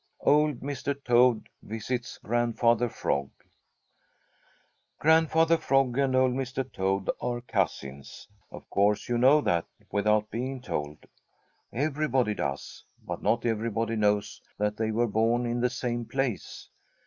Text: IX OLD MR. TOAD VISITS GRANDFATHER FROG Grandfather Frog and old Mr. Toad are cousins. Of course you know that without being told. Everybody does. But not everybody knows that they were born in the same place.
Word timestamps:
IX 0.21 0.27
OLD 0.29 0.59
MR. 0.61 1.03
TOAD 1.03 1.47
VISITS 1.61 2.17
GRANDFATHER 2.23 2.89
FROG 2.89 3.29
Grandfather 4.97 5.57
Frog 5.59 5.95
and 5.99 6.15
old 6.15 6.31
Mr. 6.33 6.67
Toad 6.73 7.11
are 7.21 7.41
cousins. 7.41 8.27
Of 8.49 8.67
course 8.71 9.07
you 9.07 9.19
know 9.19 9.41
that 9.41 9.67
without 9.91 10.31
being 10.31 10.59
told. 10.59 11.05
Everybody 11.71 12.33
does. 12.33 12.83
But 13.05 13.21
not 13.21 13.45
everybody 13.45 13.95
knows 13.95 14.41
that 14.57 14.75
they 14.75 14.89
were 14.89 15.05
born 15.07 15.45
in 15.45 15.61
the 15.61 15.69
same 15.69 16.05
place. 16.05 16.67